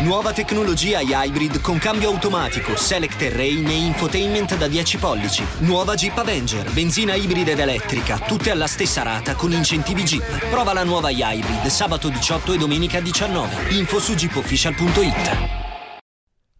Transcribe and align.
Nuova 0.00 0.32
tecnologia 0.32 1.00
Hybrid 1.00 1.60
con 1.60 1.76
cambio 1.78 2.10
automatico, 2.10 2.76
select 2.76 3.16
terrain 3.16 3.66
e 3.66 3.84
infotainment 3.84 4.56
da 4.56 4.68
10 4.68 4.96
pollici. 4.96 5.44
Nuova 5.62 5.96
Jeep 5.96 6.16
Avenger, 6.16 6.72
benzina 6.72 7.14
ibrida 7.16 7.50
ed 7.50 7.58
elettrica, 7.58 8.16
tutte 8.20 8.52
alla 8.52 8.68
stessa 8.68 9.02
rata 9.02 9.34
con 9.34 9.50
incentivi 9.50 10.04
Jeep. 10.04 10.50
Prova 10.50 10.72
la 10.72 10.84
nuova 10.84 11.10
Hybrid 11.10 11.66
sabato 11.66 12.10
18 12.10 12.52
e 12.52 12.58
domenica 12.58 13.00
19. 13.00 13.74
Info 13.74 13.98
su 13.98 14.14
jeepofficial.it. 14.14 15.36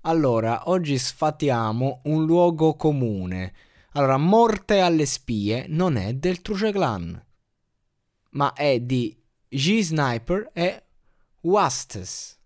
Allora, 0.00 0.62
oggi 0.64 0.98
sfatiamo 0.98 2.00
un 2.06 2.24
luogo 2.24 2.74
comune. 2.74 3.52
Allora, 3.92 4.16
Morte 4.16 4.80
alle 4.80 5.06
spie 5.06 5.66
non 5.68 5.96
è 5.96 6.12
del 6.12 6.42
Truce 6.42 6.72
Clan, 6.72 7.24
ma 8.30 8.52
è 8.52 8.80
di 8.80 9.16
G-Sniper 9.48 10.50
e 10.52 10.82
Wastes 11.42 12.37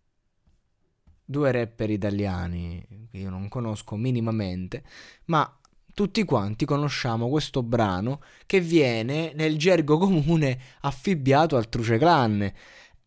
due 1.24 1.52
rapper 1.52 1.90
italiani 1.90 3.08
che 3.10 3.18
io 3.18 3.30
non 3.30 3.48
conosco 3.48 3.96
minimamente, 3.96 4.82
ma 5.26 5.50
tutti 5.94 6.24
quanti 6.24 6.64
conosciamo 6.64 7.28
questo 7.28 7.62
brano 7.62 8.20
che 8.46 8.60
viene 8.60 9.32
nel 9.34 9.58
gergo 9.58 9.98
comune 9.98 10.58
affibbiato 10.80 11.56
al 11.56 11.68
Truce 11.68 11.98
Clan. 11.98 12.52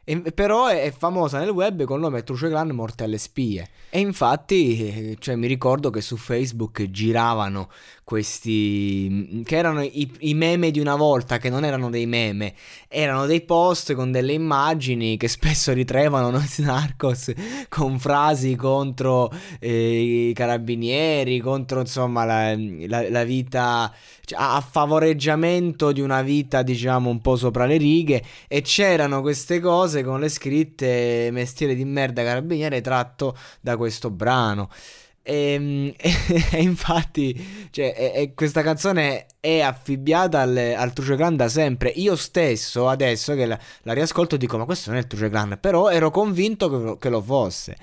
E, 0.04 0.20
però 0.32 0.66
è, 0.66 0.82
è, 0.82 0.90
famosa 0.90 1.38
nel 1.38 1.50
web 1.50 1.84
con 1.84 1.96
il 1.96 2.02
nome 2.02 2.24
Truce 2.24 2.48
Clan 2.48 2.70
Morte 2.70 3.04
alle 3.04 3.18
spie. 3.18 3.68
E 3.88 4.00
infatti, 4.00 5.16
cioè, 5.18 5.36
mi 5.36 5.46
ricordo 5.46 5.90
che 5.90 6.00
su 6.00 6.16
Facebook 6.16 6.90
giravano 6.90 7.68
questi 8.04 9.42
che 9.44 9.56
erano 9.56 9.82
i, 9.82 10.10
i, 10.20 10.34
meme 10.34 10.70
di 10.70 10.80
una 10.80 10.96
volta, 10.96 11.38
che 11.38 11.48
non 11.48 11.64
erano 11.64 11.88
dei 11.88 12.06
meme, 12.06 12.54
erano 12.88 13.26
dei 13.26 13.42
post 13.42 13.94
con 13.94 14.10
delle 14.10 14.32
immagini 14.32 15.16
che 15.16 15.28
spesso 15.28 15.72
ritraevano 15.72 16.28
noi 16.30 16.46
Narcos 16.58 17.32
con 17.68 17.98
frasi 17.98 18.56
contro 18.56 19.30
eh, 19.60 20.28
i 20.28 20.32
carabinieri, 20.32 21.38
contro 21.38 21.80
insomma 21.80 22.24
la, 22.24 22.54
la, 22.86 23.08
la 23.08 23.24
vita 23.24 23.92
cioè, 24.24 24.38
a 24.40 24.60
favoreggiamento 24.60 25.92
di 25.92 26.00
una 26.00 26.22
vita 26.22 26.62
diciamo 26.62 27.08
un 27.08 27.20
po' 27.20 27.36
sopra 27.36 27.66
le 27.66 27.76
righe 27.76 28.22
e 28.48 28.62
c'erano 28.62 29.20
queste 29.20 29.60
cose 29.60 29.91
con 30.00 30.20
le 30.20 30.30
scritte 30.30 31.28
mestiere 31.30 31.74
di 31.74 31.84
merda 31.84 32.22
carabiniere 32.22 32.80
tratto 32.80 33.36
da 33.60 33.76
questo 33.76 34.08
brano. 34.10 34.70
E, 35.24 35.94
e, 35.96 36.14
e 36.50 36.62
infatti, 36.62 37.68
cioè, 37.70 38.12
e, 38.14 38.32
questa 38.34 38.62
canzone 38.62 39.26
è 39.38 39.60
affibbiata 39.60 40.40
al, 40.40 40.56
al 40.56 40.92
Truce 40.92 41.16
Clan 41.16 41.36
da 41.36 41.48
sempre. 41.48 41.90
Io 41.90 42.16
stesso, 42.16 42.88
adesso 42.88 43.34
che 43.34 43.46
la, 43.46 43.58
la, 43.82 43.92
riascolto, 43.92 44.36
dico: 44.36 44.58
Ma 44.58 44.64
questo 44.64 44.90
non 44.90 44.98
è 44.98 45.02
il 45.02 45.08
Truce 45.08 45.28
Clan. 45.28 45.58
Però 45.60 45.90
ero 45.90 46.10
convinto 46.10 46.68
che, 46.68 46.96
che 46.98 47.08
lo 47.08 47.22
fosse. 47.22 47.76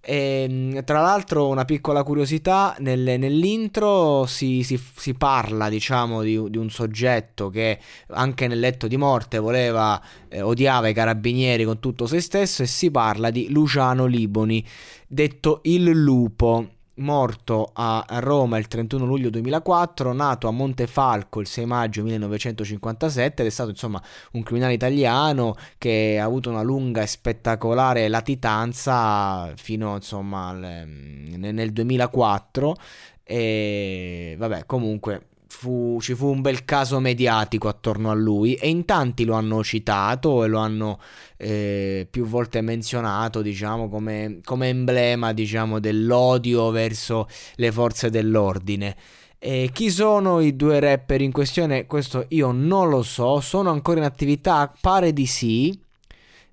E, 0.00 0.46
ehm, 0.48 0.84
tra 0.84 1.00
l'altro, 1.00 1.48
una 1.48 1.64
piccola 1.64 2.02
curiosità: 2.02 2.74
nel, 2.78 3.18
nell'intro 3.18 4.26
si, 4.26 4.62
si, 4.62 4.80
si, 4.96 5.14
parla, 5.14 5.68
diciamo, 5.68 6.22
di, 6.22 6.50
di, 6.50 6.58
un 6.58 6.70
soggetto 6.70 7.50
che 7.50 7.78
anche 8.08 8.46
nel 8.46 8.60
letto 8.60 8.86
di 8.86 8.96
morte 8.96 9.38
voleva, 9.38 10.00
eh, 10.28 10.40
odiava 10.40 10.88
i 10.88 10.94
carabinieri 10.94 11.64
con 11.64 11.78
tutto 11.80 12.06
se 12.06 12.20
stesso. 12.20 12.62
E 12.62 12.66
si 12.66 12.90
parla 12.90 13.30
di 13.30 13.48
Luciano 13.50 14.06
Liboni, 14.06 14.64
detto 15.06 15.60
il 15.64 15.84
lupo 15.84 16.76
morto 16.98 17.70
a 17.72 18.04
Roma 18.20 18.58
il 18.58 18.68
31 18.68 19.04
luglio 19.04 19.30
2004, 19.30 20.12
nato 20.12 20.48
a 20.48 20.50
Montefalco 20.50 21.40
il 21.40 21.46
6 21.46 21.64
maggio 21.66 22.02
1957 22.02 23.42
ed 23.42 23.48
è 23.48 23.50
stato 23.50 23.70
insomma 23.70 24.02
un 24.32 24.42
criminale 24.42 24.74
italiano 24.74 25.56
che 25.78 26.18
ha 26.20 26.24
avuto 26.24 26.50
una 26.50 26.62
lunga 26.62 27.02
e 27.02 27.06
spettacolare 27.06 28.08
latitanza 28.08 29.52
fino 29.56 29.94
insomma 29.94 30.48
al, 30.48 30.84
nel 30.86 31.72
2004 31.72 32.76
e 33.24 34.36
vabbè 34.38 34.64
comunque 34.66 35.27
fu, 35.48 35.98
ci 36.00 36.14
fu 36.14 36.26
un 36.26 36.40
bel 36.40 36.64
caso 36.64 37.00
mediatico 37.00 37.68
attorno 37.68 38.10
a 38.10 38.14
lui 38.14 38.54
e 38.54 38.68
in 38.68 38.84
tanti 38.84 39.24
lo 39.24 39.34
hanno 39.34 39.64
citato 39.64 40.44
e 40.44 40.48
lo 40.48 40.58
hanno 40.58 41.00
eh, 41.36 42.06
più 42.08 42.26
volte 42.26 42.60
menzionato, 42.60 43.42
diciamo, 43.42 43.88
come, 43.88 44.40
come 44.44 44.68
emblema, 44.68 45.32
diciamo, 45.32 45.80
dell'odio 45.80 46.70
verso 46.70 47.26
le 47.56 47.72
forze 47.72 48.10
dell'ordine. 48.10 48.96
E 49.38 49.70
chi 49.72 49.90
sono 49.90 50.40
i 50.40 50.56
due 50.56 50.80
rapper 50.80 51.20
in 51.20 51.32
questione? 51.32 51.86
Questo 51.86 52.26
io 52.28 52.50
non 52.50 52.88
lo 52.88 53.02
so, 53.02 53.40
sono 53.40 53.70
ancora 53.70 53.98
in 53.98 54.04
attività, 54.04 54.72
pare 54.80 55.12
di 55.12 55.26
sì. 55.26 55.86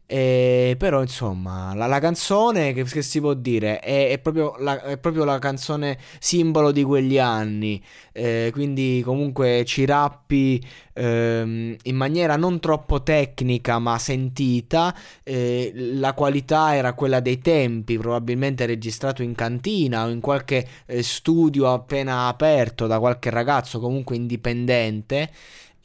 E 0.07 0.75
però 0.77 1.01
insomma 1.01 1.73
la, 1.73 1.87
la 1.87 1.97
canzone 1.97 2.73
che, 2.73 2.83
che, 2.83 3.01
si 3.01 3.19
può 3.19 3.33
dire? 3.33 3.79
È, 3.79 4.09
è, 4.11 4.19
proprio 4.19 4.55
la, 4.59 4.79
è, 4.83 4.97
proprio 4.99 5.23
la, 5.23 5.39
canzone 5.39 5.97
simbolo 6.19 6.71
di 6.71 6.83
quegli 6.83 7.17
anni. 7.17 7.83
Eh, 8.11 8.49
quindi 8.53 9.01
comunque 9.03 9.63
ci 9.65 9.83
rappi 9.85 10.63
ehm, 10.93 11.75
in 11.81 11.95
maniera 11.95 12.35
non 12.35 12.59
troppo 12.59 13.01
tecnica 13.01 13.79
ma 13.79 13.97
sentita. 13.97 14.95
Eh, 15.23 15.71
la 15.73 16.13
qualità 16.13 16.75
era 16.75 16.93
quella 16.93 17.19
dei 17.19 17.39
tempi 17.39 17.97
probabilmente 17.97 18.67
registrato 18.67 19.23
in 19.23 19.33
cantina 19.33 20.05
o 20.05 20.09
in 20.09 20.19
qualche 20.19 20.67
eh, 20.85 21.01
studio 21.01 21.71
appena 21.73 22.27
aperto 22.27 22.85
da 22.85 22.99
qualche 22.99 23.31
ragazzo 23.31 23.79
comunque 23.79 24.15
indipendente 24.15 25.31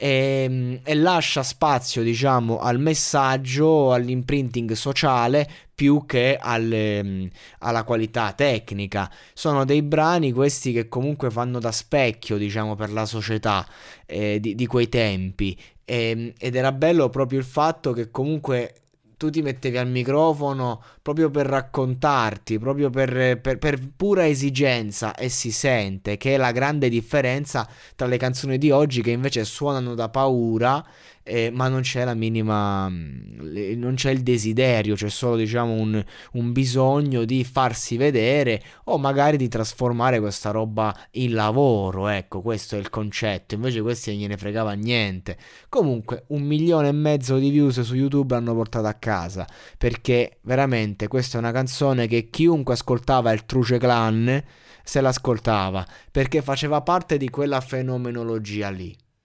e, 0.01 0.45
ehm, 0.45 0.81
e, 0.83 0.95
lascia 0.95 1.43
spazio, 1.43 2.03
diciamo, 2.03 2.59
al 2.59 2.81
messaggio, 2.81 3.93
all'imprinting 3.93 4.73
sociale 4.73 5.47
più 5.75 6.07
che 6.07 6.39
alle, 6.41 7.03
mm, 7.03 7.27
alla 7.59 7.85
qualità 7.85 8.33
tecnica. 8.33 9.11
Sono 9.35 9.67
dei 9.67 9.83
brani 9.83 10.33
questi 10.33 10.73
che 10.73 10.89
comunque 10.89 11.31
fanno 11.31 11.59
da 11.59 11.71
specchio, 11.71 12.39
diciamo, 12.39 12.75
per 12.77 12.91
la 12.93 13.05
società 13.05 13.67
eh, 14.07 14.41
di, 14.41 14.55
di, 14.55 14.67
quei 14.67 14.89
tempi. 14.89 15.59
Ehm, 15.85 16.33
ed 16.39 16.55
era 16.55 16.73
bello 16.73 17.11
proprio 17.11 17.39
il 17.39 17.45
fatto 17.45 17.93
che 17.93 18.11
comunque 18.11 18.75
tu 19.21 19.29
ti 19.29 19.43
mettevi 19.43 19.77
al 19.77 19.87
microfono 19.87 20.83
proprio 21.03 21.29
per 21.29 21.45
raccontarti, 21.45 22.59
proprio 22.59 22.89
per, 22.89 23.39
per, 23.39 23.59
per, 23.59 23.79
pura 23.95 24.27
esigenza 24.27 25.15
e 25.15 25.29
si 25.29 25.53
sente 25.53 26.17
che 26.17 26.33
è 26.33 26.37
la 26.39 26.53
grande 26.53 26.89
differenza 26.89 27.69
tra 27.95 28.07
le 28.07 28.17
canzoni 28.17 28.57
di 28.57 28.71
oggi 28.71 29.03
che 29.03 29.11
invece 29.11 29.45
suonano 29.45 29.95
da 29.95 30.09
paura 30.09 30.83
eh, 31.31 31.51
ma 31.53 31.69
non 31.69 31.83
c'è 31.83 32.05
la 32.05 32.15
minima, 32.15 32.89
mm, 32.89 33.77
non 33.77 33.95
c'è 33.95 34.11
il 34.11 34.23
desiderio, 34.23 34.97
c'è 34.97 35.09
solo 35.09 35.37
diciamo 35.37 35.73
un, 35.73 36.05
un, 36.33 36.53
bisogno 36.53 37.25
di 37.25 37.45
farsi 37.45 37.97
vedere 37.97 38.61
o 38.87 38.99
magari 38.99 39.37
di 39.37 39.47
trasformare 39.47 40.19
questa 40.19 40.51
roba 40.51 40.93
in 41.13 41.35
lavoro, 41.35 42.09
ecco 42.09 42.41
questo 42.43 42.75
è 42.75 42.79
il 42.81 42.91
concetto, 42.91 43.55
invece 43.55 43.81
questi 43.81 44.11
non 44.11 44.19
gliene 44.19 44.37
fregava 44.37 44.73
niente. 44.73 45.37
Comunque 45.69 46.25
un 46.29 46.43
milione 46.43 46.89
e 46.89 46.93
mezzo 46.93 47.39
di 47.39 47.51
views 47.51 47.81
su 47.81 47.95
YouTube 47.95 48.35
l'hanno 48.35 48.55
portato 48.55 48.89
a 48.89 48.95
casa, 48.95 49.47
perché 49.79 50.39
veramente 50.43 51.07
questa 51.07 51.37
è 51.37 51.41
una 51.41 51.53
canzone 51.53 52.09
che 52.09 52.29
chiunque 52.29 52.75
ascoltava 52.75 53.31
il 53.31 53.47
Truce 53.47 53.79
Clan 53.79 54.43
se 54.83 55.01
l'ascoltava, 55.01 55.87
perché 56.11 56.43
faceva 56.43 56.81
parte 56.81 57.17
di 57.17 57.29
quella 57.31 57.61
fenomenologia 57.61 58.71
lì. 58.71 58.97